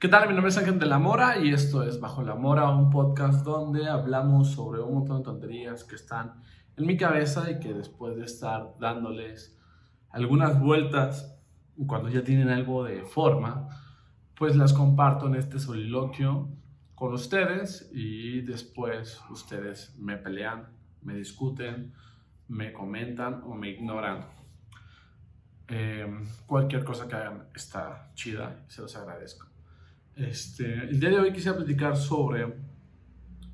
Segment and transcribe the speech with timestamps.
[0.00, 0.28] ¿Qué tal?
[0.28, 3.42] Mi nombre es Ángel de la Mora y esto es Bajo la Mora, un podcast
[3.42, 6.42] donde hablamos sobre un montón de tonterías que están
[6.76, 9.56] en mi cabeza y que después de estar dándoles
[10.10, 11.38] algunas vueltas,
[11.86, 13.68] cuando ya tienen algo de forma,
[14.36, 16.50] pues las comparto en este soliloquio
[16.94, 20.68] con ustedes y después ustedes me pelean,
[21.00, 21.94] me discuten,
[22.48, 24.26] me comentan o me ignoran.
[25.68, 26.06] Eh,
[26.46, 29.53] cualquier cosa que hagan está chida se los agradezco.
[30.16, 32.54] Este, el día de hoy quisiera platicar sobre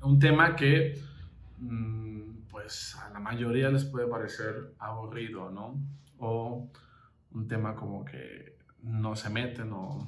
[0.03, 0.99] un tema que,
[1.57, 5.79] mm, pues, a la mayoría les puede parecer aburrido, ¿no?
[6.19, 6.69] O
[7.31, 10.07] un tema como que no se meten o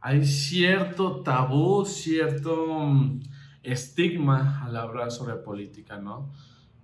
[0.00, 3.20] hay cierto tabú, cierto mm,
[3.62, 6.32] estigma al hablar sobre política, ¿no?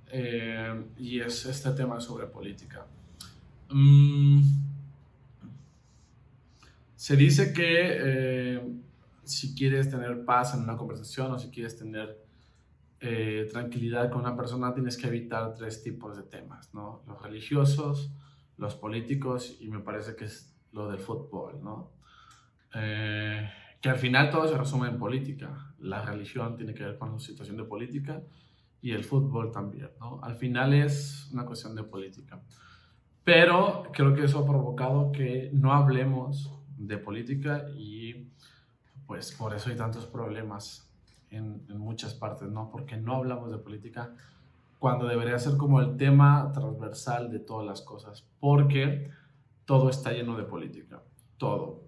[0.09, 2.87] Eh, y es este tema sobre política.
[3.71, 4.41] Mm,
[7.07, 8.61] se dice que eh,
[9.23, 12.21] si quieres tener paz en una conversación o si quieres tener
[12.99, 17.05] eh, tranquilidad con una persona, tienes que evitar tres tipos de temas, ¿no?
[17.07, 18.13] Los religiosos,
[18.57, 21.61] los políticos y me parece que es lo del fútbol.
[22.75, 23.49] Eh,
[23.81, 25.77] que al final todo se resume en política.
[25.79, 28.21] La religión tiene que ver con la situación de política
[28.83, 29.91] y el fútbol también.
[30.23, 32.43] Al final es una cuestión de política.
[33.23, 38.29] Pero creo que eso ha provocado que no hablemos de política y
[39.07, 40.91] pues por eso hay tantos problemas
[41.31, 42.71] en, muchas partes, ¿no?
[42.71, 44.15] Porque no hablamos de política
[44.79, 49.11] cuando debería ser como el tema transversal de todas las cosas, porque
[49.65, 51.03] todo está lleno de política,
[51.39, 51.83] todo.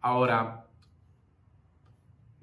[0.00, 0.66] Ahora,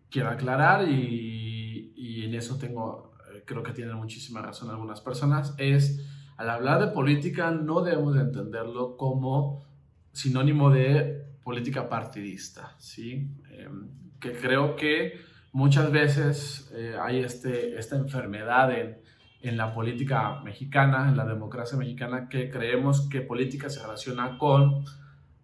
[0.09, 5.55] quiero aclarar y, y en eso tengo, eh, creo que tienen muchísima razón algunas personas,
[5.57, 6.05] es
[6.37, 9.65] al hablar de política no debemos de entenderlo como
[10.11, 13.25] sinónimo de política partidista, ¿sí?
[13.51, 13.87] Em,
[14.19, 15.21] que creo que
[15.53, 18.97] muchas veces eh, hay este, esta enfermedad en,
[19.41, 24.83] en, la política mexicana, en la democracia mexicana, que creemos que política se relaciona con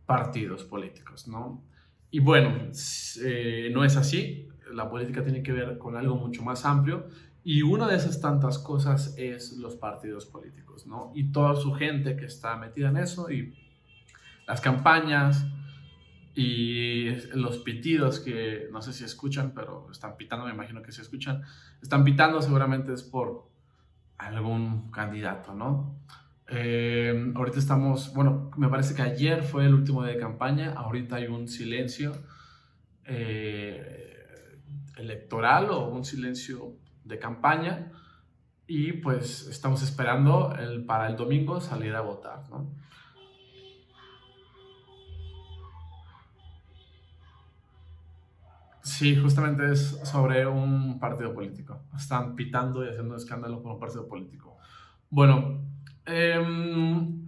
[0.05, 1.63] partidos políticos, ¿no?
[2.11, 2.49] Y bueno,
[3.23, 7.07] eh, no es así, la política tiene que ver con algo mucho más amplio
[7.45, 11.13] y una de esas tantas cosas es los partidos políticos, ¿no?
[11.15, 13.53] Y toda su gente que está metida en eso y
[14.45, 15.45] las campañas,
[16.35, 21.01] y los pitidos que no sé si escuchan, pero están pitando, me imagino que se
[21.01, 21.43] escuchan,
[21.81, 23.49] están pitando seguramente es por
[24.17, 25.95] algún candidato, ¿no?
[26.47, 31.17] Eh, ahorita estamos, bueno, me parece que ayer fue el último día de campaña, ahorita
[31.17, 32.13] hay un silencio
[33.05, 34.59] eh,
[34.97, 36.73] electoral o un silencio
[37.03, 37.91] de campaña
[38.65, 42.71] y pues estamos esperando el, para el domingo salir a votar, ¿no?
[48.83, 51.83] Sí, justamente es sobre un partido político.
[51.95, 54.57] Están pitando y haciendo escándalo con un partido político.
[55.09, 55.61] Bueno,
[56.05, 57.23] em,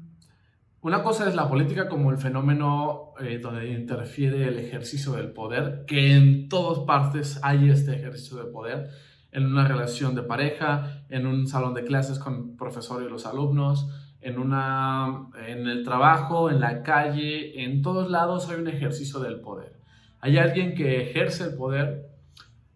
[0.82, 5.86] una cosa es la política como el fenómeno eh, donde interfiere el ejercicio del poder,
[5.88, 8.90] que en todas partes hay este ejercicio de poder,
[9.32, 13.26] en una relación de pareja, en un salón de clases con el profesor y los
[13.26, 13.88] alumnos,
[14.20, 19.40] en, una, en el trabajo, en la calle, en todos lados hay un ejercicio del
[19.40, 19.85] poder.
[20.26, 22.10] Hay alguien que ejerce el poder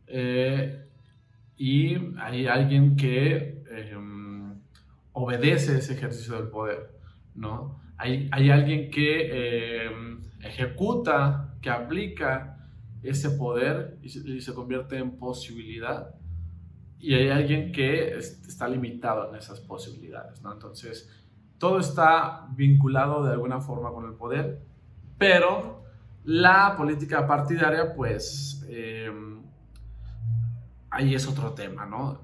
[0.06, 0.86] eh,
[1.58, 4.54] y hay alguien que em,
[5.14, 6.92] obedece ese ejercicio del poder,
[7.34, 7.82] ¿no?
[7.98, 12.70] Hay, hay alguien que em, ejecuta, que aplica
[13.02, 14.10] ese poder y
[14.42, 16.14] se, convierte en posibilidad
[17.00, 20.54] y hay alguien que está limitado en esas posibilidades, ¿no?
[20.54, 21.10] Entonces,
[21.58, 24.62] todo está vinculado de alguna forma con el poder,
[25.18, 25.80] pero
[26.24, 29.12] la política partidaria, pues, eh,
[30.92, 32.22] ahí es otro tema, ¿no?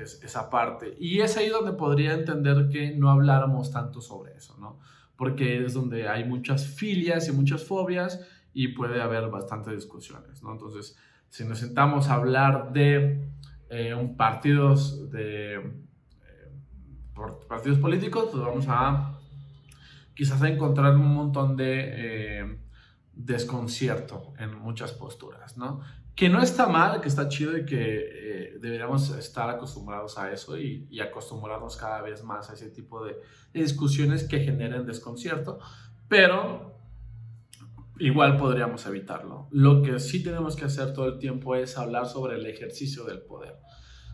[0.00, 0.96] Es, esa parte.
[0.98, 4.78] Y es ahí donde podría entender que no habláramos tanto sobre eso, ¿no?
[5.16, 10.52] Porque es donde hay muchas filias y muchas fobias y puede haber bastantes discusiones, ¿no?
[10.52, 10.96] Entonces,
[11.28, 13.30] si nos sentamos a hablar de
[13.68, 15.62] eh, un partidos de eh,
[17.48, 19.18] partidos políticos, pues vamos a
[20.14, 22.58] quizás a encontrar un montón de
[23.16, 25.80] desconcierto en muchas posturas, ¿no?
[26.14, 30.58] Que no está mal, que está chido y que eh, deberíamos estar acostumbrados a eso
[30.58, 33.16] y, acostumbrarnos cada vez más a ese tipo de,
[33.52, 35.58] discusiones que generen desconcierto,
[36.08, 36.74] pero
[37.98, 39.48] igual podríamos evitarlo.
[39.50, 43.22] Lo que sí tenemos que hacer todo el tiempo es hablar sobre el ejercicio del
[43.22, 43.58] poder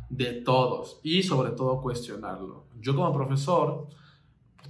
[0.09, 2.67] de todos y sobre todo cuestionarlo.
[2.79, 3.89] Yo como profesor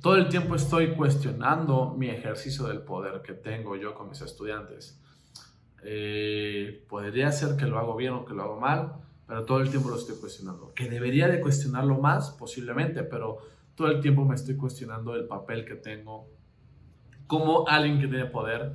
[0.03, 5.01] todo el tiempo estoy cuestionando mi ejercicio del poder que tengo yo con mis estudiantes.
[5.85, 8.95] Eh, podría ser que lo hago bien o que lo hago mal,
[9.29, 10.75] pero todo el tiempo lo estoy cuestionando.
[10.75, 13.39] Que debería de cuestionarlo más, posiblemente, pero
[13.77, 16.29] todo el tiempo me estoy cuestionando el papel que tengo
[17.29, 18.75] como alguien que tiene poder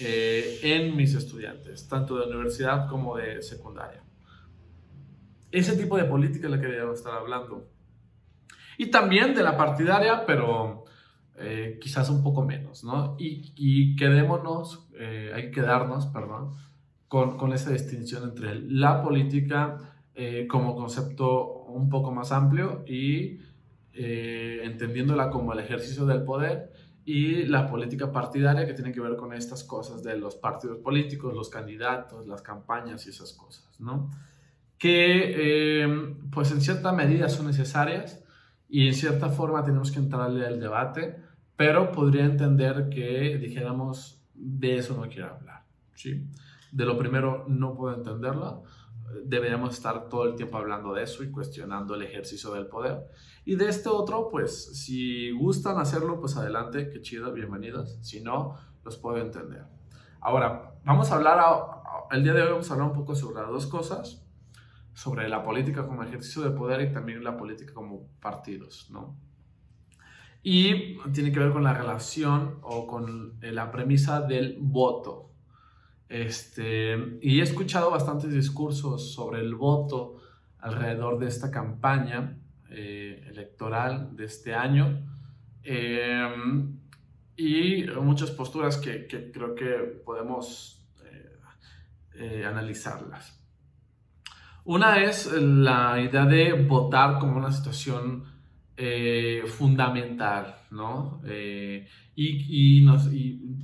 [0.00, 4.04] eh, en mis estudiantes, tanto de universidad como de secundaria.
[5.50, 7.77] Ese tipo de política es la que deberíamos estar hablando.
[8.78, 10.86] Y también de la partidaria, pero
[11.36, 13.16] eh, quizás un poco menos, ¿no?
[13.18, 16.52] Y, y quedémonos, eh, hay que quedarnos, perdón,
[17.08, 19.94] con, con esa distinción entre la política
[20.48, 23.38] como concepto un poco más amplio y
[23.92, 26.72] entendiéndola como el ejercicio del poder
[27.08, 31.32] y la política partidaria que tiene que ver con estas cosas de los partidos políticos,
[31.32, 34.10] los candidatos, las campañas y esas cosas, ¿no?
[34.76, 38.22] Que eh, pues en cierta medida son necesarias
[38.68, 41.22] y en cierta forma tenemos que entrarle al debate,
[41.56, 46.26] pero podría entender que dijéramos de eso no quiero hablar, ¿sí?
[46.70, 48.62] De lo primero no puedo entenderlo,
[49.24, 53.06] deberíamos estar todo el tiempo hablando de eso y cuestionando el ejercicio del poder.
[53.44, 57.98] Y de este otro, pues si gustan hacerlo, pues adelante, qué chido, bienvenidos.
[58.02, 59.64] Si no, los puedo entender.
[60.20, 61.38] Ahora, vamos a hablar,
[62.10, 64.27] el día de hoy vamos a hablar un poco sobre las dos cosas,
[64.98, 69.16] sobre la política como ejercicio de poder y también la política como partidos, ¿no?
[70.42, 75.30] Y tiene que ver con la relación o con la premisa del voto,
[76.08, 80.16] este, y he escuchado bastantes discursos sobre el voto
[80.58, 82.36] alrededor de esta campaña
[82.68, 85.06] eh, electoral de este año
[85.62, 86.76] em,
[87.36, 89.74] y muchas posturas que, creo que
[90.04, 91.38] podemos eh,
[92.14, 93.37] eh, analizarlas.
[94.68, 98.24] Una es la idea de votar como una situación
[99.46, 101.20] fundamental, ¿no?
[102.14, 103.08] y, nos,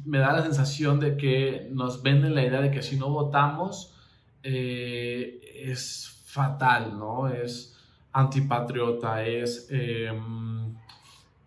[0.05, 3.95] me da la sensación de que nos venden la idea de que si no votamos
[4.43, 7.29] eh, es fatal, ¿no?
[7.29, 7.77] Es
[8.13, 10.75] antipatriota, es em,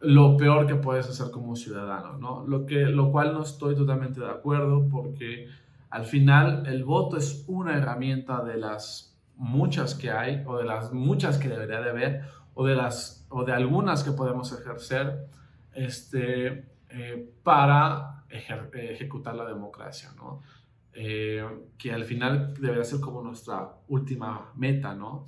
[0.02, 2.46] lo peor que puedes hacer como ciudadano, ¿no?
[2.48, 5.48] Lo, que, lo cual no estoy totalmente de acuerdo porque
[5.90, 10.92] al final el voto es una herramienta de las muchas que hay o de las
[10.92, 12.22] muchas que debería de haber
[12.54, 15.28] o de, las, o de algunas que podemos ejercer
[15.74, 20.42] este, eh, para ejecutar la democracia, ¿no?
[20.92, 21.46] Eh,
[21.78, 25.28] que al final debería ser como nuestra última meta, ¿no?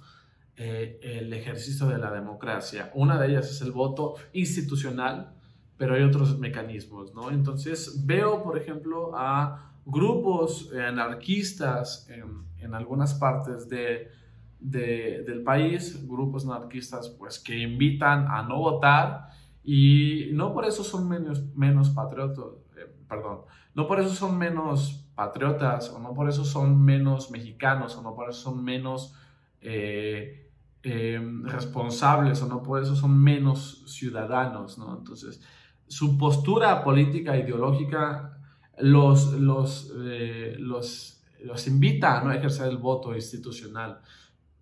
[0.56, 2.92] Eh, el ejercicio de la democracia.
[2.96, 5.36] Una de ellas es el voto institucional,
[5.78, 7.30] pero hay otros mecanismos, ¿no?
[7.30, 14.10] Entonces veo, por ejemplo, a grupos anarquistas en, en algunas partes de,
[14.60, 19.30] de, del país, grupos anarquistas, pues que invitan a no votar
[19.64, 22.38] y no por eso son menos, menos patriotas,
[22.78, 23.42] eh, perdón,
[23.74, 28.16] no por eso son menos patriotas, o no por eso son menos mexicanos, o no
[28.16, 29.14] por eso son menos
[29.62, 30.50] eh,
[30.84, 34.98] em, responsables, o no por eso son menos ciudadanos, ¿no?
[34.98, 35.42] Entonces,
[35.88, 38.39] su postura política, ideológica,
[38.80, 44.02] los, los, eh, los, los invita a no ejercer el voto institucional.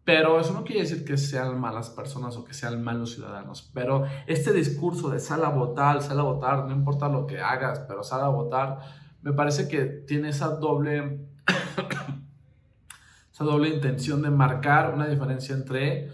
[0.03, 3.69] Pero eso no quiere decir que sean malas personas o que sean malos ciudadanos.
[3.73, 7.79] Pero este discurso de sal a votar, sal a votar, no importa lo que hagas,
[7.87, 8.79] pero sal a votar,
[9.21, 11.27] me parece que tiene esa doble,
[13.33, 16.09] esa doble intención de marcar una diferencia entre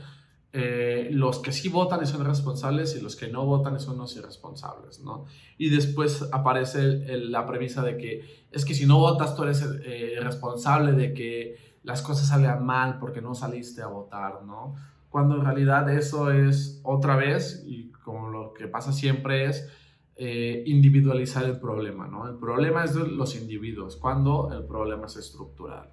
[0.55, 4.15] eh, los que sí votan y son responsables y los que no votan son los
[4.15, 5.25] irresponsables, ¿no?
[5.57, 10.17] Y después aparece la premisa de que es que si no votas tú eres eh,
[10.21, 14.75] responsable de que las cosas salgan mal porque no saliste a votar, ¿no?
[15.09, 19.67] Cuando en realidad eso es otra vez, y como lo que pasa siempre es
[20.15, 22.27] eh, individualizar el problema, ¿no?
[22.29, 25.89] El problema es de los individuos, cuando el problema es estructural.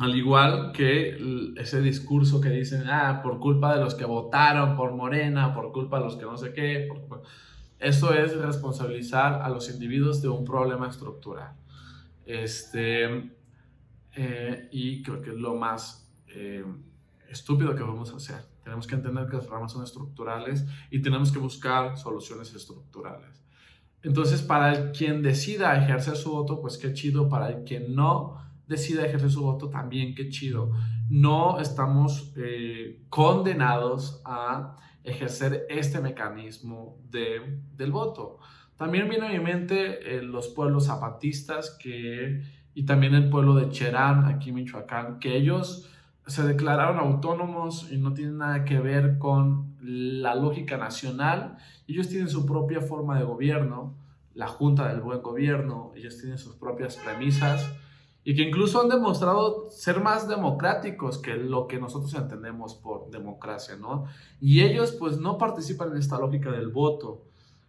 [0.00, 1.18] Al igual que
[1.56, 5.98] ese discurso que dicen, ah, por culpa de los que votaron por Morena, por culpa
[5.98, 6.88] de los que no sé qué,
[7.78, 11.52] eso es responsabilizar a los individuos de un problema estructural.
[12.24, 13.30] Este,
[14.16, 16.64] eh, y creo que es lo más eh,
[17.28, 18.40] estúpido que vamos a hacer.
[18.64, 23.44] Tenemos que entender que los problemas son estructurales y tenemos que buscar soluciones estructurales.
[24.02, 27.28] Entonces, para el quien decida ejercer su voto, pues qué chido.
[27.28, 30.70] Para el quien no decida ejercer su voto, también qué chido.
[31.08, 38.38] No estamos eh, condenados a ejercer este mecanismo de, del voto.
[38.76, 43.70] También viene a mi mente eh, los pueblos zapatistas que, y también el pueblo de
[43.70, 45.90] Cherán, aquí en Michoacán, que ellos
[46.28, 51.56] se declararon autónomos y no tienen nada que ver con la lógica nacional.
[51.88, 53.96] Ellos tienen su propia forma de gobierno,
[54.32, 57.68] la Junta del Buen Gobierno, ellos tienen sus propias premisas
[58.22, 63.76] y que incluso han demostrado ser más democráticos que lo que nosotros entendemos por democracia,
[63.76, 64.04] ¿no?
[64.40, 67.24] Y ellos pues no participan en esta lógica del voto.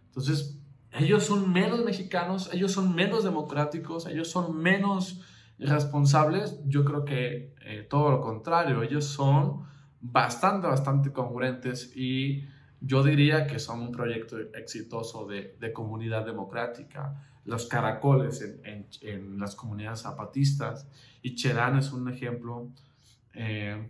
[0.08, 0.60] Entonces,
[0.92, 5.22] ellos son menos mexicanos, ellos son menos democráticos, ellos son menos
[5.58, 6.60] responsables.
[6.66, 9.64] Yo creo que eh, todo lo contrario, ellos son
[10.02, 12.44] bastante, bastante congruentes y
[12.82, 17.31] yo diría que son un proyecto exitoso de, de comunidad democrática.
[17.46, 20.88] Los caracoles en, en, las comunidades zapatistas
[21.22, 22.70] y Cherán es un ejemplo
[23.34, 23.90] eh,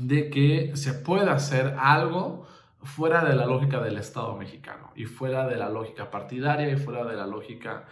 [0.00, 2.46] de que se puede hacer algo
[2.82, 7.04] fuera de la lógica del Estado mexicano y fuera de la lógica partidaria y fuera
[7.04, 7.86] de la lógica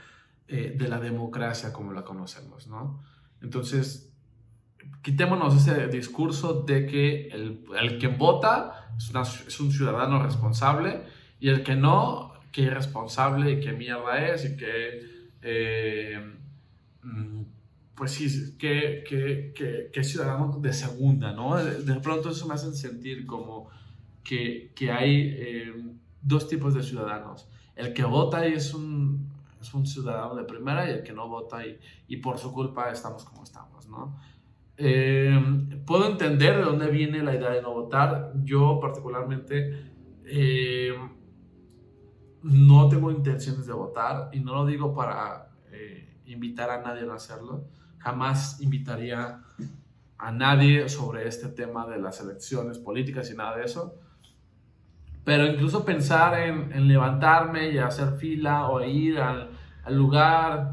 [0.47, 3.02] eh, de la democracia como la conocemos, ¿no?
[3.40, 4.12] Entonces,
[5.02, 11.02] quitémonos ese discurso de que el, el que vota es, un ciudadano responsable
[11.40, 15.01] y el que no, que irresponsable y que mierda es y que,
[15.43, 16.35] eh,
[17.03, 17.43] mm,
[17.97, 21.57] pues sí, que, que, que, ciudadano de segunda, ¿no?
[21.57, 23.69] De, pronto eso me hace sentir como
[24.23, 25.73] que, que hay eh,
[26.23, 27.49] dos tipos de ciudadanos.
[27.75, 31.29] El que vota y es un, es un ciudadano de primera y el que no
[31.29, 34.17] vota y, y por su culpa estamos como estamos, ¿no?
[34.77, 35.41] Eh,
[35.85, 38.33] puedo entender de dónde viene la idea de no votar.
[38.45, 39.91] Yo particularmente
[40.25, 40.95] eh,
[42.45, 47.15] no tengo intenciones de votar y no lo digo para eh, invitar a nadie a
[47.15, 47.65] hacerlo.
[47.99, 49.43] Jamás invitaría
[50.19, 53.95] a nadie sobre este tema de las elecciones políticas y nada de eso.
[55.25, 59.49] Pero incluso pensar en, levantarme y hacer fila o ir al,
[59.83, 60.73] al lugar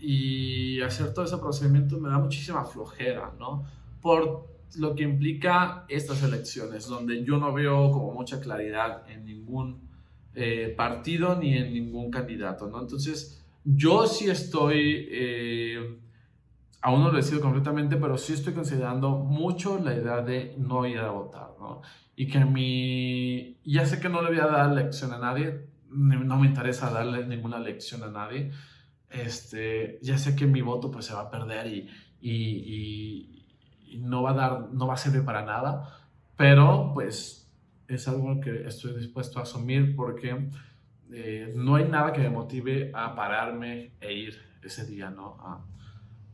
[0.00, 3.64] y hacer todo ese procedimiento me da muchísima flojera, ¿no?
[4.00, 9.91] Por lo que implica estas elecciones, donde yo no veo como mucha claridad en ningún
[10.34, 12.80] eh, partido ni en ningún candidato, ¿no?
[12.80, 15.98] Entonces, yo sí estoy, eh,
[16.80, 20.98] aún no lo decido completamente, pero sí estoy considerando mucho la idea de no ir
[20.98, 21.82] a votar, ¿no?
[22.16, 26.38] Y que mi, ya sé que no le voy a dar lección a nadie, no
[26.38, 28.50] me interesa darle ninguna lección a nadie,
[29.10, 31.88] este, ya sé que mi voto pues se va a perder y,
[32.20, 33.44] y,
[33.86, 35.98] y, no va a dar, no va a servir para nada,
[36.36, 37.41] pero pues
[37.94, 40.48] es algo que estoy dispuesto a asumir porque
[41.12, 45.36] eh, no hay nada que me motive a pararme e ir ese día, ¿no?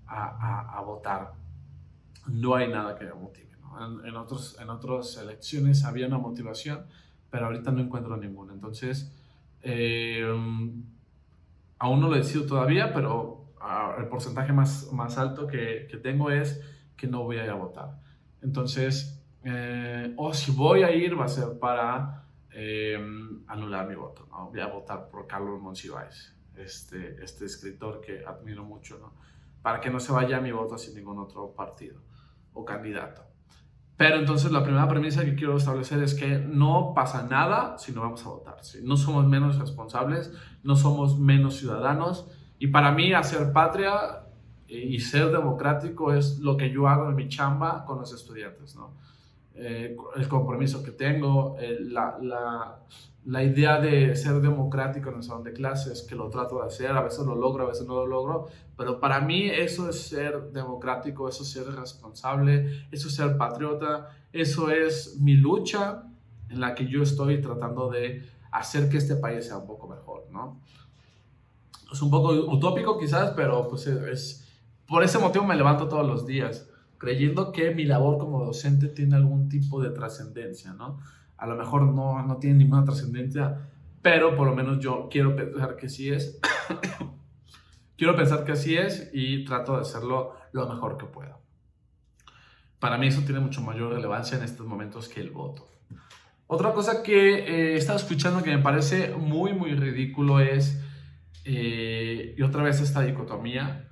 [0.06, 1.32] A, a, votar.
[2.28, 3.48] No hay nada que me motive.
[4.04, 6.86] En, otros, en otras elecciones había una motivación,
[7.30, 8.54] pero ahorita no encuentro ninguna.
[8.54, 9.12] Entonces,
[9.62, 10.24] eh,
[11.78, 16.62] aún no lo decido todavía, pero ah, el porcentaje más, más alto que, tengo es
[16.96, 18.00] que no voy a votar.
[18.42, 19.17] Entonces,
[19.50, 22.98] eh, o si voy a ir, va a ser para eh,
[23.46, 24.26] anular mi voto.
[24.30, 24.50] ¿no?
[24.50, 29.14] Voy a votar por Carlos Monsiváis, este, este escritor que admiro mucho, ¿no?
[29.62, 32.00] para que no se vaya mi voto sin ningún otro partido
[32.52, 33.22] o candidato.
[33.96, 38.02] Pero entonces la primera premisa que quiero establecer es que no pasa nada si no
[38.02, 38.64] vamos a votar.
[38.64, 38.78] ¿sí?
[38.82, 42.30] No somos menos responsables, no somos menos ciudadanos.
[42.60, 44.24] Y para mí hacer patria
[44.68, 48.76] y ser democrático es lo que yo hago en mi chamba con los estudiantes.
[48.76, 48.94] ¿no?
[49.60, 52.78] Eh, el compromiso que tengo, eh, la, la,
[53.24, 56.92] la, idea de ser democrático en el salón de clases, que lo trato de hacer,
[56.92, 58.46] a veces lo logro, a veces no lo logro,
[58.76, 64.10] pero para mí eso es ser democrático, eso es ser responsable, eso es ser patriota,
[64.32, 66.04] eso es mi lucha
[66.48, 68.22] en la que yo estoy tratando de
[68.52, 70.60] hacer que este país sea un poco mejor, ¿no?
[71.92, 74.48] Es un poco utópico quizás, pero pues es,
[74.86, 76.68] por ese motivo me levanto todos los días
[76.98, 80.98] creyendo que mi labor como docente tiene algún tipo de trascendencia, ¿no?
[81.36, 83.68] A lo mejor no, no tiene ninguna trascendencia,
[84.02, 86.40] pero por lo menos yo quiero pensar que sí es.
[87.96, 91.38] quiero pensar que así es y trato de hacerlo lo mejor que puedo.
[92.78, 95.68] Para mí eso tiene mucho mayor relevancia en estos momentos que el voto.
[96.46, 100.82] Otra cosa que eh, he estado escuchando que me parece muy, muy ridículo es,
[101.44, 103.88] eh, y otra vez esta dicotomía,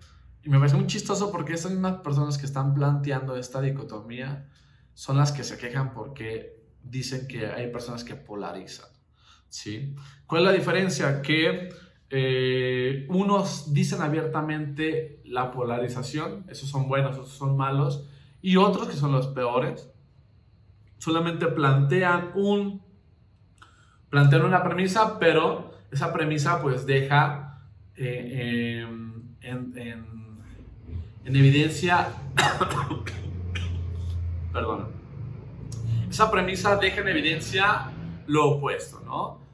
[0.46, 4.48] y me parece muy chistoso porque esas mismas personas que están planteando esta dicotomía
[4.94, 8.86] son las que se quejan porque dicen que hay personas que polarizan.
[9.48, 9.96] ¿sí?
[10.24, 11.20] ¿Cuál es la diferencia?
[11.20, 11.70] Que
[12.10, 18.08] eh, unos dicen abiertamente la polarización, esos son buenos, esos son malos,
[18.40, 19.90] y otros que son los peores,
[20.98, 22.86] solamente plantean un
[24.10, 28.86] plantean una premisa, pero esa premisa pues deja eh,
[29.40, 30.16] en en
[31.34, 32.08] evidencia,
[34.52, 34.90] perdón,
[36.08, 37.90] esa premisa deja en evidencia
[38.26, 39.46] lo opuesto, ¿no?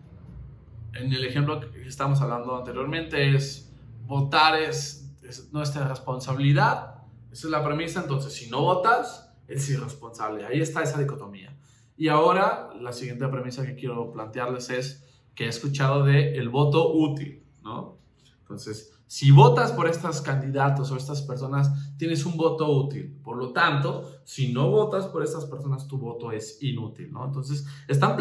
[0.95, 3.73] en el ejemplo que estamos hablando anteriormente, es
[4.07, 6.97] votar es, es nuestra responsabilidad.
[7.31, 8.03] Esa es la premisa.
[8.03, 10.45] Entonces, si no votas, es irresponsable.
[10.45, 11.57] Ahí está esa dicotomía.
[11.97, 16.93] Y ahora, la siguiente premisa que quiero plantearles es que he escuchado de el voto
[16.93, 17.99] útil, ¿no?
[18.41, 23.21] Entonces, si votas por estos candidatos o estas personas, tienes un voto útil.
[23.23, 27.27] Por lo tanto, si no votas por estas personas, tu voto es inútil, ¿no?
[27.27, 28.17] Entonces, están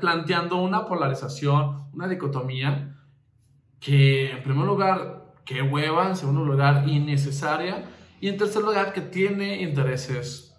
[0.00, 2.96] planteando una polarización, una dicotomía
[3.80, 7.84] que, en primer lugar, que hueva, en segundo lugar, innecesaria,
[8.20, 10.56] y en tercer lugar, que tiene intereses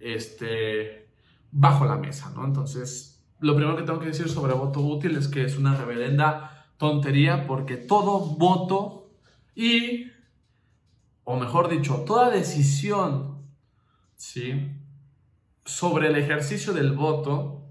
[0.00, 1.08] este,
[1.50, 2.44] bajo la mesa, ¿no?
[2.44, 6.66] Entonces, lo primero que tengo que decir sobre voto útil es que es una reverenda
[6.76, 9.03] tontería porque todo voto
[9.54, 10.10] y,
[11.24, 13.46] o mejor dicho, toda decisión
[14.16, 14.70] ¿sí?
[15.64, 17.68] sobre el ejercicio del voto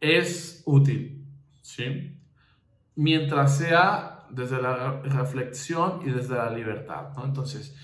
[0.00, 1.24] es útil,
[1.62, 2.18] ¿sí?
[2.96, 7.12] mientras sea desde la reflexión y desde la libertad.
[7.16, 7.24] ¿no?
[7.24, 7.76] Entonces,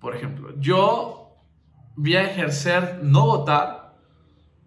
[0.00, 1.36] por ejemplo, yo
[1.96, 3.96] voy a ejercer no votar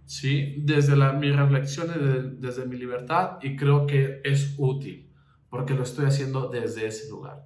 [0.05, 0.55] ¿sí?
[0.59, 5.10] desde mi reflexión y desde mi libertad y creo que es útil
[5.51, 7.45] porque lo estoy haciendo desde ese lugar.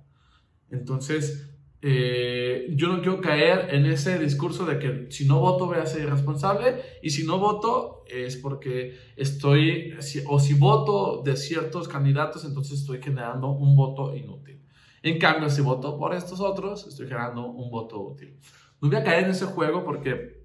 [0.69, 1.49] Entonces,
[1.81, 5.85] eh, yo no quiero caer en ese discurso de que si no voto voy a
[5.87, 9.93] ser irresponsable y si no voto es porque estoy,
[10.27, 14.61] o si voto de ciertos candidatos, entonces estoy generando un voto inútil.
[15.01, 18.39] En cambio, si voto por estos otros, estoy generando un voto útil.
[18.81, 20.43] No voy a caer en ese juego porque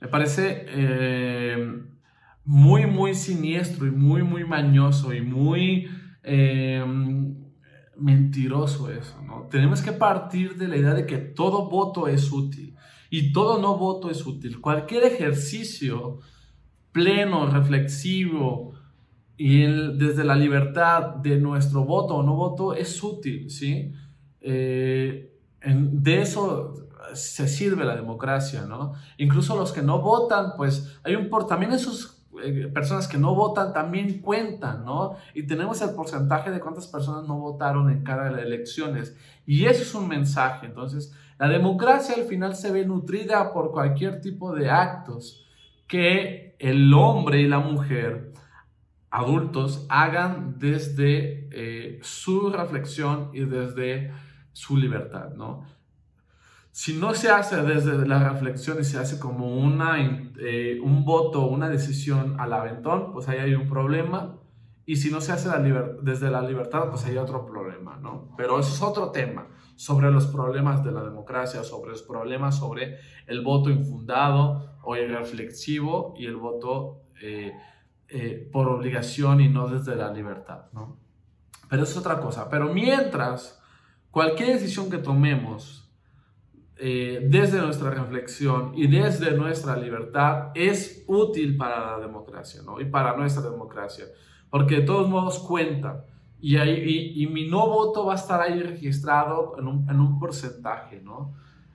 [0.00, 1.82] me parece eh,
[2.44, 5.88] muy, muy siniestro y muy, muy mañoso y muy
[6.22, 7.34] Em,
[7.96, 9.48] mentiroso eso, ¿no?
[9.50, 12.74] Tenemos que partir de la idea de que todo voto es útil
[13.10, 14.60] y todo no voto es útil.
[14.60, 16.20] Cualquier ejercicio
[16.92, 18.74] pleno, reflexivo
[19.36, 23.92] y desde la libertad de nuestro voto o no voto es útil, ¿sí?
[24.40, 25.32] Eh,
[25.64, 28.94] de eso se sirve la democracia, ¿no?
[29.18, 32.11] Incluso los que no votan, pues hay un por también esos
[32.42, 35.16] eh, personas que no votan también cuentan, ¿no?
[35.34, 39.16] Y tenemos el porcentaje de cuántas personas no votaron en cada elecciones.
[39.46, 40.66] Y eso es un mensaje.
[40.66, 45.46] Entonces, la democracia al final se ve nutrida por cualquier tipo de actos
[45.86, 48.32] que el hombre y la mujer
[49.10, 54.10] adultos hagan desde eh, su reflexión y desde
[54.52, 55.66] su libertad, ¿no?
[56.72, 59.98] Si no se hace desde la reflexión y se hace como una,
[60.40, 64.38] eh, un voto, una decisión al aventón, pues ahí hay un problema.
[64.86, 65.50] Y si no se hace
[66.02, 68.34] desde la libertad, pues hay otro problema, ¿no?
[68.38, 72.96] Pero eso es otro tema, sobre los problemas de la democracia, sobre los problemas sobre
[73.26, 77.52] el voto infundado o irreflexivo y el voto eh,
[78.08, 80.96] eh, por obligación y no desde la libertad, ¿no?
[81.68, 82.48] Pero es otra cosa.
[82.48, 83.62] Pero mientras,
[84.10, 85.81] cualquier decisión que tomemos
[86.84, 92.80] eh, desde nuestra reflexión y desde nuestra libertad es útil para la democracia, ¿no?
[92.80, 94.06] Y para nuestra democracia,
[94.50, 96.04] porque de todos modos cuenta.
[96.40, 100.18] Y, ahí, y, mi no voto va a estar ahí registrado en un, en un,
[100.18, 101.32] porcentaje, ¿no?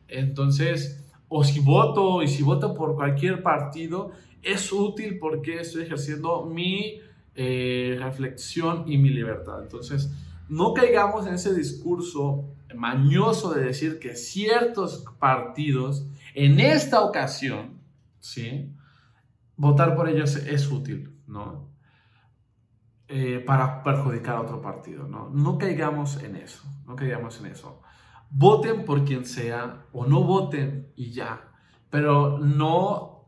[0.10, 4.12] Entonces, o si voto, y si voto por cualquier partido,
[4.43, 7.00] es útil porque estoy ejerciendo mi
[7.34, 9.63] eh, reflexión y mi libertad.
[9.63, 10.12] Entonces,
[10.50, 12.43] no caigamos en ese discurso
[12.75, 17.80] mañoso de decir que ciertos partidos en esta ocasión,
[18.19, 18.73] ¿sí?
[19.56, 21.69] Votar por ellos es útil, ¿no?
[23.08, 25.30] Eh, para perjudicar a otro partido, ¿no?
[25.30, 27.82] No caigamos en eso, no caigamos en eso.
[28.30, 31.49] Voten por quien sea o no voten y ya,
[31.89, 33.25] pero no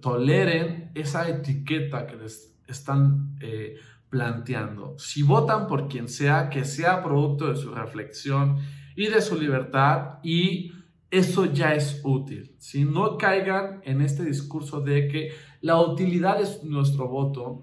[0.00, 3.76] toleren esa etiqueta que les están eh,
[4.16, 4.98] planteando.
[4.98, 8.56] Si votan por quien sea, que sea producto de su reflexión
[8.96, 10.72] y de su libertad y
[11.10, 12.56] eso ya es útil.
[12.58, 17.62] Si no caigan en este discurso de que la utilidad de nuestro voto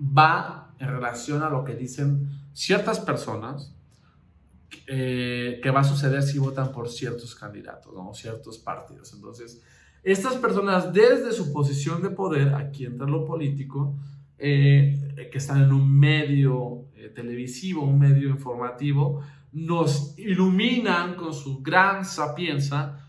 [0.00, 3.74] va en relación a lo que dicen ciertas personas
[4.86, 9.12] eh, que va a suceder si votan por ciertos candidatos o ciertos partidos.
[9.12, 9.62] Entonces,
[10.02, 13.98] estas personas desde su posición de poder, aquí entra lo político,
[14.42, 19.20] eh, que están en un medio eh, televisivo, un medio informativo,
[19.52, 23.04] nos iluminan con su gran sapienza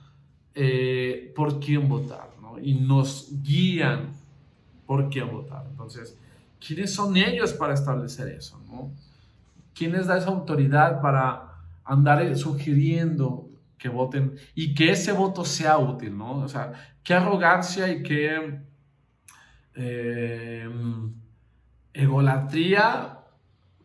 [0.54, 2.60] eh, por quién votar, ¿no?
[2.60, 4.10] Y nos guían
[4.86, 5.66] por quién votar.
[5.70, 6.18] Entonces,
[6.60, 8.92] ¿quiénes son ellos para establecer eso, no?
[9.74, 15.78] ¿Quién les da esa autoridad para andar sugiriendo que voten y que ese voto sea
[15.78, 16.40] útil, ¿no?
[16.40, 18.60] O sea, qué arrogancia y qué
[21.94, 23.20] egolatría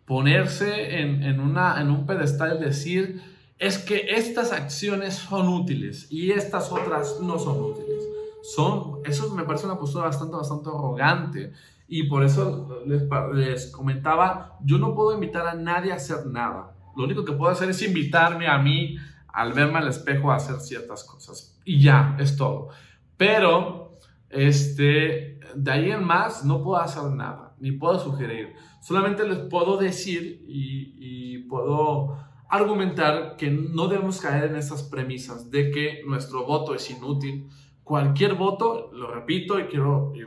[0.04, 3.22] ponerse en, una, en un pedestal decir,
[3.58, 8.04] es que estas acciones son útiles y estas otras no son útiles.
[8.42, 11.52] Son, eso me parece una postura bastante, bastante arrogante.
[11.88, 13.02] Y por eso les,
[13.34, 16.72] les comentaba, yo no puedo invitar a nadie a hacer nada.
[16.96, 18.96] Lo único que puedo hacer es invitarme a mí
[19.36, 21.58] al verme al espejo a hacer ciertas cosas.
[21.64, 22.68] Y ya, es todo.
[23.16, 23.98] Pero,
[24.30, 28.54] este, de ahí en más, no puedo hacer nada, ni puedo sugerir.
[28.80, 35.70] Solamente les puedo decir y, puedo argumentar que no debemos caer en esas premisas de
[35.70, 37.46] que nuestro voto es inútil.
[37.84, 40.22] Cualquier voto, lo repito y quiero, y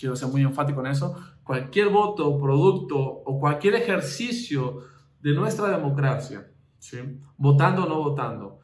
[0.00, 4.80] quiero ser muy enfático en eso, cualquier voto, producto o cualquier ejercicio
[5.20, 6.98] de nuestra democracia, ¿sí?
[7.36, 8.58] votando o no votando,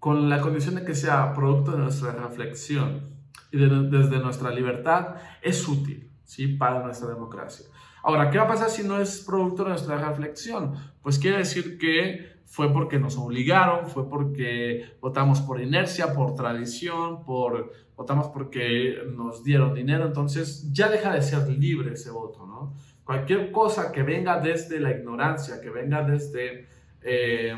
[0.00, 3.16] con la condición de que sea producto de nuestra reflexión
[3.52, 6.48] y desde nuestra libertad, es útil ¿sí?
[6.48, 7.66] para nuestra democracia.
[8.02, 10.74] Ahora, ¿qué va a pasar si no es producto de nuestra reflexión?
[11.02, 17.24] Pues quiere decir que fue porque nos obligaron, fue porque votamos por inercia, por tradición,
[17.24, 22.74] por votamos porque nos dieron dinero, entonces ya deja de ser libre ese voto, ¿no?
[23.04, 26.68] Cualquier cosa que venga desde la ignorancia, que venga desde
[27.02, 27.54] eh,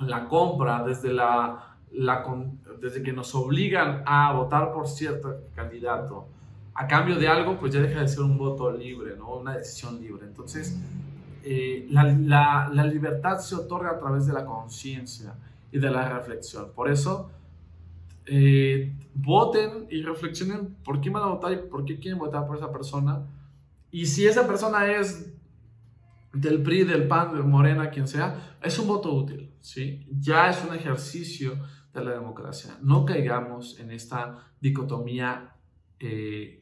[0.00, 1.76] la compra, desde, la,
[2.80, 6.28] desde que nos obligan a votar por cierto candidato,
[6.80, 9.34] a cambio de algo, pues ya deja de ser un voto libre, ¿no?
[9.34, 10.24] Una decisión libre.
[10.26, 10.78] Entonces,
[11.44, 15.34] eh, la, la, libertad se otorga a través de la conciencia
[15.70, 16.72] y de la reflexión.
[16.74, 17.30] Por eso,
[18.24, 22.56] eh, voten y reflexionen por quién van a votar y por qué quieren votar por
[22.56, 23.26] esa persona.
[23.90, 25.34] Y si esa persona es
[26.32, 30.06] del PRI, del PAN, de Morena, quien sea, es un voto útil, ¿sí?
[30.18, 31.58] Ya es un ejercicio
[31.92, 32.78] de la democracia.
[32.80, 35.52] No caigamos en esta dicotomía
[35.98, 36.56] eh,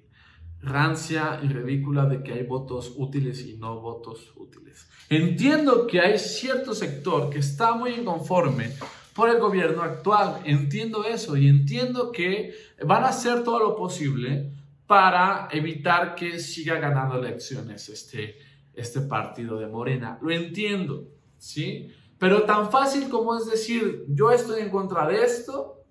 [0.62, 4.88] rancia y ridícula de que hay votos útiles y no votos útiles.
[5.09, 8.73] Entiendo que hay cierto sector que está muy inconforme
[9.14, 10.40] por el gobierno actual.
[10.44, 14.53] Entiendo eso y entiendo que van a hacer todo lo posible
[14.87, 18.38] para evitar que siga ganando elecciones este,
[18.75, 20.18] este partido de Morena.
[20.23, 21.88] Lo entiendo, ¿sí?
[22.18, 25.85] Pero tan fácil como es decir, yo estoy en contra de esto,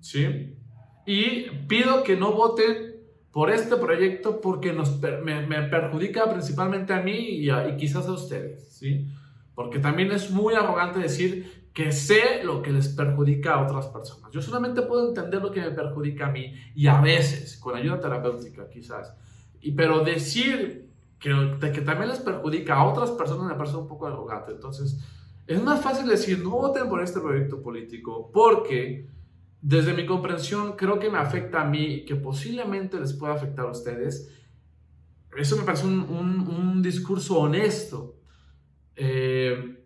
[0.00, 0.54] ¿sí?
[1.06, 2.89] Y pido que no voten
[3.32, 8.12] por este proyecto porque nos, me, me, perjudica principalmente a mí y, y, quizás a
[8.12, 9.06] ustedes, ¿sí?
[9.54, 14.32] Porque también es muy arrogante decir que sé lo que les perjudica a otras personas.
[14.32, 18.00] Yo solamente puedo entender lo que me perjudica a mí y a veces, con ayuda
[18.00, 19.14] terapéutica quizás.
[19.60, 20.88] Y, pero decir
[21.20, 21.30] que,
[21.72, 24.52] que también les perjudica a otras personas me parece un poco arrogante.
[24.52, 24.98] Entonces,
[25.46, 29.06] es más fácil decir, no voten por este proyecto político porque
[29.62, 33.70] desde mi comprensión creo que me afecta a mí, que posiblemente les pueda afectar a
[33.70, 34.32] ustedes.
[35.36, 38.16] Eso me parece un, un, discurso honesto.
[38.96, 39.76] Eh,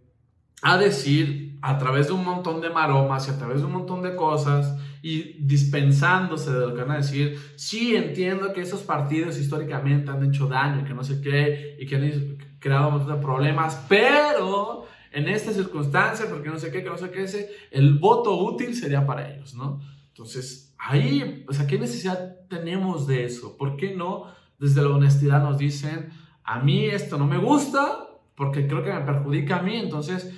[0.62, 4.00] a decir, a través de un montón de maromas y a través de un montón
[4.02, 9.38] de cosas, y dispensándose de lo que van a decir, sí entiendo que esos partidos
[9.38, 13.16] históricamente han hecho daño y que no sé qué, y que han creado un montón
[13.16, 17.50] de problemas, pero en esta circunstancia, porque no sé qué, que no sé qué, ese,
[17.70, 19.80] el voto útil sería para ellos, ¿no?
[20.08, 23.56] Entonces, ahí, o sea, ¿qué necesidad tenemos de eso?
[23.56, 24.26] ¿Por qué no
[24.58, 26.10] desde la honestidad nos dicen,
[26.44, 30.32] a mí esto no me gusta, porque creo que me perjudica a mí, entonces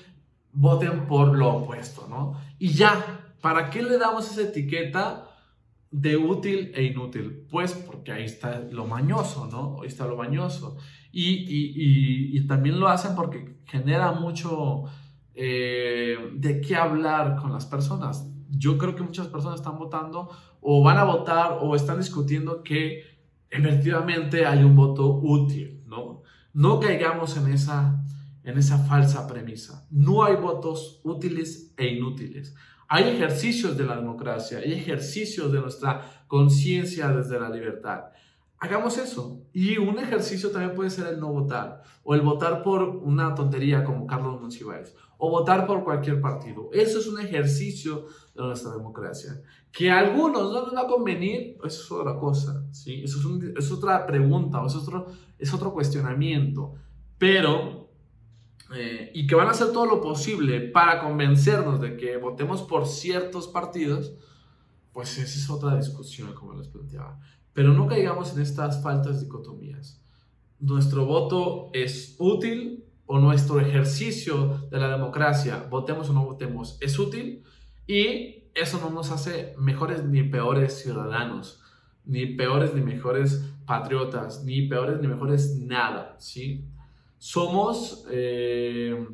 [0.52, 2.40] voten por lo opuesto, ¿no?
[2.58, 5.25] Y ya, ¿Para qué le damos esa etiqueta
[5.96, 7.46] de útil e inútil?
[7.50, 9.80] Pues porque ahí está lo mañoso, ¿no?
[9.80, 10.76] Ahí está lo mañoso.
[11.10, 14.84] Y, también lo hacen porque genera mucho
[15.34, 18.30] eh, de qué hablar con las personas.
[18.50, 20.30] Yo creo que muchas personas están votando
[20.60, 23.02] o van a votar o están discutiendo que
[23.48, 26.22] efectivamente hay un voto útil, ¿no?
[26.52, 28.04] No caigamos en esa,
[28.44, 29.86] en esa falsa premisa.
[29.90, 32.54] No hay votos útiles e inútiles.
[32.88, 38.04] Hay ejercicios de la democracia, hay ejercicios de nuestra conciencia desde la libertad.
[38.58, 39.42] Hagamos eso.
[39.52, 43.84] Y un ejercicio también puede ser el no votar, o el votar por una tontería
[43.84, 46.70] como Carlos Monsiváis, o votar por cualquier partido.
[46.72, 49.42] Eso es un ejercicio de nuestra democracia.
[49.72, 53.02] Que a algunos no les va a convenir, eso es otra cosa, ¿sí?
[53.04, 55.06] Eso es, es otra pregunta, o es otro,
[55.38, 56.74] es otro cuestionamiento.
[57.18, 57.85] Pero
[58.74, 62.86] eh, y que van a hacer todo lo posible para convencernos de que votemos por
[62.86, 64.14] ciertos partidos,
[64.92, 67.20] pues esa es otra discusión, como les planteaba.
[67.52, 70.02] Pero no caigamos en estas faltas dicotomías.
[70.58, 76.98] Nuestro voto es útil o nuestro ejercicio de la democracia, votemos o no votemos, es
[76.98, 77.44] útil
[77.86, 81.60] y eso no nos hace mejores ni peores ciudadanos,
[82.04, 86.64] ni peores ni mejores patriotas, ni peores ni mejores, nada, ¿sí?
[87.18, 89.06] Somos eh,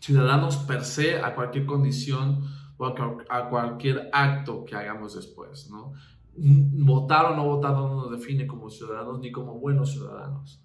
[0.00, 2.42] ciudadanos per se a cualquier condición
[2.76, 5.92] o a, cualquier acto que hagamos después, ¿no?
[6.36, 10.60] Votar o no votar no nos define como ciudadanos ni como buenos ciudadanos.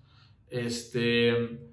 [0.50, 1.70] Este,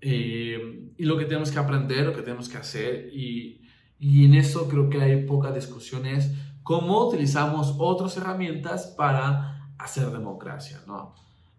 [0.00, 3.62] eh, y lo que tenemos que aprender, lo que tenemos que hacer, y,
[3.98, 6.30] y en eso creo que hay poca discusión, es
[6.62, 11.14] cómo utilizamos otras herramientas para hacer democracia, ¿no?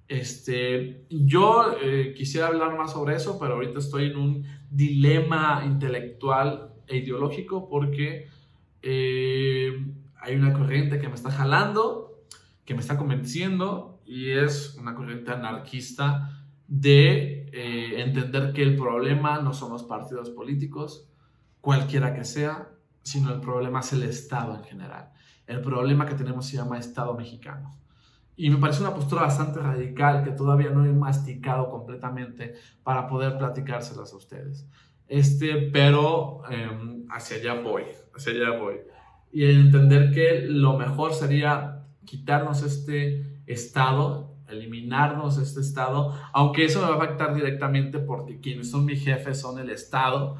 [0.07, 6.73] Este, yo eh, quisiera hablar más sobre eso, pero ahorita estoy en un dilema intelectual
[6.87, 8.27] e ideológico porque
[8.81, 9.71] eh,
[10.19, 12.23] hay una corriente que me está jalando,
[12.65, 19.39] que me está convenciendo y es una corriente anarquista de eh, entender que el problema
[19.41, 21.09] no son los partidos políticos,
[21.61, 22.69] cualquiera que sea,
[23.01, 25.09] sino el problema es el Estado en general.
[25.47, 27.71] El problema que tenemos se llama Estado mexicano.
[28.37, 33.37] Y me parece una postura bastante radical que todavía no he masticado completamente para poder
[33.37, 34.67] platicárselas a ustedes.
[35.07, 38.75] Este, pero em, hacia allá voy, hacia allá voy.
[39.31, 46.87] Y entender que lo mejor sería quitarnos este estado, eliminarnos este estado, aunque eso me
[46.87, 50.37] va a afectar directamente porque quienes son mis jefes son el estado,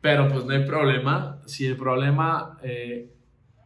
[0.00, 1.40] pero pues no hay problema.
[1.46, 3.12] Si el problema eh,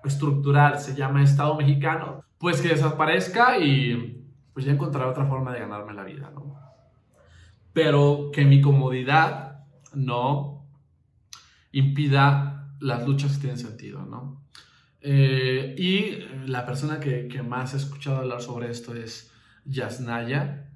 [0.05, 4.20] estructural se llama Estado mexicano, pues que desaparezca y
[4.52, 6.59] pues ya encontraré otra forma de ganarme la vida, ¿no?
[7.72, 10.66] Pero que mi comodidad no
[11.70, 14.42] impida las luchas que tienen sentido, ¿no?
[15.02, 19.31] Eh, y la persona que, que, más he escuchado hablar sobre esto es
[19.64, 20.68] Yasnaya,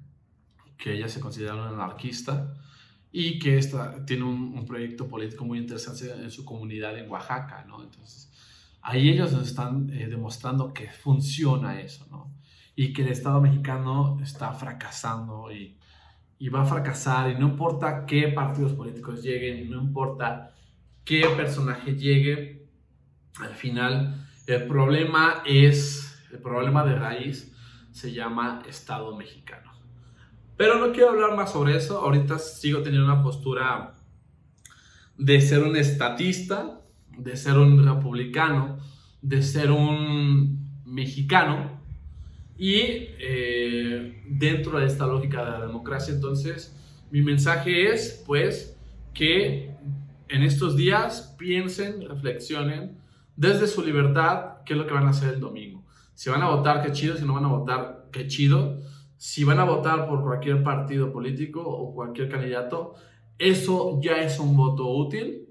[0.77, 2.55] que ella se considera una anarquista
[3.11, 7.65] y que esta, tiene un, un, proyecto político muy interesante en su comunidad en Oaxaca,
[7.67, 7.83] ¿no?
[7.83, 8.31] Entonces,
[8.81, 12.33] ahí ellos nos están eh, demostrando que funciona eso, ¿no?
[12.75, 15.77] Y que el Estado mexicano está fracasando y,
[16.39, 20.53] y va a fracasar y no importa qué partidos políticos lleguen, no importa
[21.03, 22.67] qué personaje llegue,
[23.39, 27.53] al final el problema es, el problema de raíz
[27.91, 29.71] se llama Estado mexicano.
[30.55, 33.93] Pero no quiero hablar más sobre eso, ahorita sigo teniendo una postura
[35.17, 36.76] de ser un estatista,
[37.17, 38.77] de ser un republicano,
[39.21, 41.81] de ser un mexicano
[42.57, 42.79] y
[43.19, 46.75] eh, dentro de esta lógica de la democracia, entonces
[47.11, 48.77] mi mensaje es pues
[49.13, 49.71] que
[50.29, 52.97] en estos días piensen, reflexionen
[53.35, 55.83] desde su libertad qué es lo que van a hacer el domingo.
[56.13, 58.79] Si van a votar, qué chido, si no van a votar, qué chido.
[59.17, 62.95] Si van a votar por cualquier partido político o cualquier candidato,
[63.37, 65.46] eso ya es un voto útil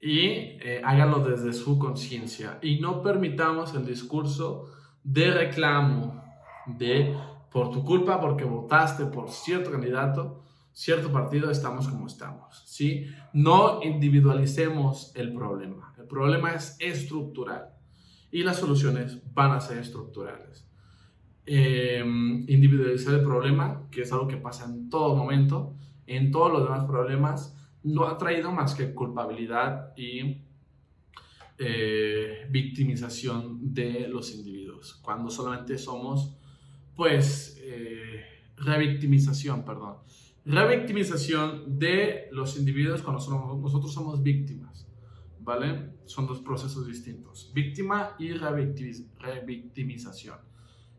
[0.00, 4.66] y eh, háganlo desde su conciencia y no permitamos el discurso
[5.04, 6.24] de reclamo
[6.66, 7.14] de
[7.50, 13.06] por tu culpa, porque votaste por cierto candidato, cierto partido, estamos como estamos, ¿sí?
[13.32, 15.92] No individualicemos el problema.
[15.98, 17.70] El problema es estructural
[18.30, 20.66] y las soluciones van a ser estructurales.
[21.44, 25.74] Em, individualizar el problema, que es algo que pasa en todo momento,
[26.06, 30.42] en todos los demás problemas, no ha traído más que culpabilidad y
[31.58, 36.36] eh, victimización de los individuos, cuando solamente somos,
[36.96, 38.24] pues, eh,
[38.56, 39.96] revictimización, perdón,
[40.44, 44.86] revictimización de los individuos cuando nosotros somos víctimas,
[45.40, 45.98] ¿vale?
[46.06, 50.38] Son dos procesos distintos, víctima y revictimización.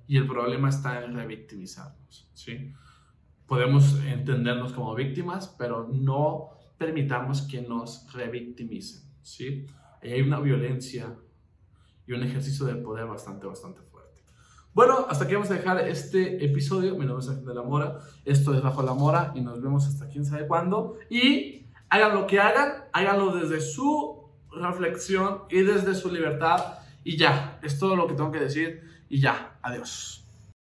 [0.07, 2.71] Y el problema está en revictimizarnos, ¿sí?
[3.47, 9.67] Podemos entendernos como víctimas, pero no permitamos que nos revictimicen, ¿sí?
[10.01, 11.15] hay una violencia
[12.07, 14.23] y un ejercicio de poder bastante, bastante fuerte.
[14.73, 16.97] Bueno, hasta aquí vamos a dejar este episodio.
[16.97, 17.99] Mi nombre es Ángel de la Mora.
[18.25, 20.97] Esto es Bajo la Mora y nos vemos hasta quién sabe cuándo.
[21.07, 26.79] Y hagan lo que hagan, háganlo desde su reflexión y desde su libertad.
[27.03, 28.81] Y ya, es todo lo que tengo que decir.
[29.07, 30.20] Y ya, adiós.